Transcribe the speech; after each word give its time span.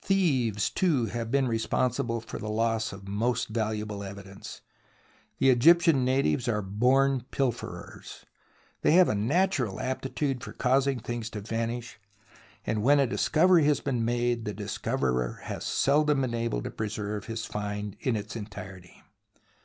Thieves, 0.00 0.70
too, 0.70 1.06
have 1.06 1.32
been 1.32 1.48
responsible 1.48 2.20
for 2.20 2.38
the 2.38 2.48
loss 2.48 2.92
of 2.92 3.08
most 3.08 3.48
valuable 3.48 4.04
evidence. 4.04 4.60
The 5.38 5.50
Egyptian 5.50 6.04
natives 6.04 6.44
20 6.44 6.44
THE 6.44 6.56
ROMANCE 6.58 6.68
OF 6.68 6.78
EXCAVATION 6.78 7.14
are 7.16 7.18
born 7.18 7.24
pilferers. 7.32 8.24
They 8.82 8.92
have 8.92 9.08
a 9.08 9.16
natural 9.16 9.80
aptitude 9.80 10.44
for 10.44 10.52
causing 10.52 11.00
things 11.00 11.28
to 11.30 11.40
vanish, 11.40 11.98
and 12.64 12.84
when 12.84 13.00
a 13.00 13.08
discovery 13.08 13.64
has 13.64 13.80
been 13.80 14.04
made 14.04 14.44
the 14.44 14.54
discoverer 14.54 15.40
has 15.42 15.64
seldom 15.64 16.20
been 16.20 16.32
able 16.34 16.62
to 16.62 16.70
preserve 16.70 17.26
his 17.26 17.44
find 17.44 17.96
in 17.98 18.14
its 18.14 18.36
entirety. 18.36 19.02